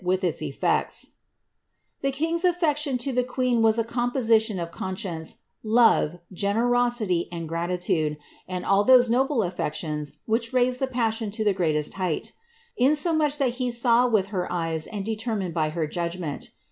[0.03, 1.11] with its effects:'
[2.01, 8.17] "The king^s affection to the queen was a compasitioQ of conscience, love, generosity, and gratitude,
[8.47, 12.31] and all tho^e noble aflee tions which raise the passion to the greatest height;
[12.75, 16.49] insomuch that he saw with her eyes and determined by her judgment.